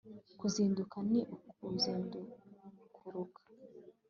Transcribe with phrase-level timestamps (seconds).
[0.39, 3.39] kuzinduka ni ukuzindukuruka